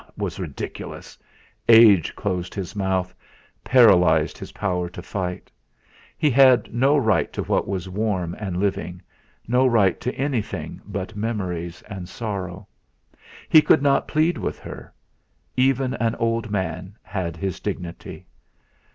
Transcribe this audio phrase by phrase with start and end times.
[0.07, 1.15] It was ridiculous!
[1.69, 3.13] Age closed his mouth,
[3.63, 5.51] paralysed his power to fight.
[6.17, 9.03] He had no right to what was warm and living,
[9.47, 12.67] no right to anything but memories and sorrow.
[13.47, 14.91] He could not plead with her;
[15.55, 18.25] even an old man has his dignity.